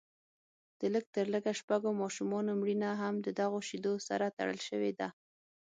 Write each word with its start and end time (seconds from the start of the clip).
د 0.79 0.81
لږ 0.93 1.05
تر 1.15 1.25
لږه 1.33 1.51
شپږو 1.59 1.89
ماشومانو 2.01 2.51
مړینه 2.61 2.89
هم 3.01 3.15
ددغو 3.25 3.59
شیدو 3.67 3.93
سره 4.07 4.25
تړل 4.37 4.59
شوې 4.67 4.91
ده 4.99 5.07